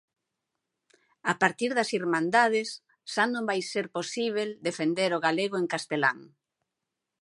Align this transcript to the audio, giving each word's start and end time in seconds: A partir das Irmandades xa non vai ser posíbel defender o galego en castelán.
A 1.31 1.33
partir 1.41 1.71
das 1.77 1.89
Irmandades 1.99 2.67
xa 3.13 3.25
non 3.33 3.47
vai 3.49 3.61
ser 3.71 3.85
posíbel 3.97 4.49
defender 4.67 5.09
o 5.17 5.23
galego 5.25 5.55
en 5.61 5.65
castelán. 5.73 6.19